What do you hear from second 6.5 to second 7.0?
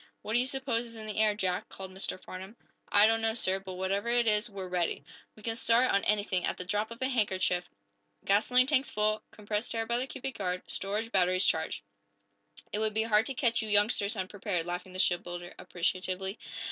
the drop of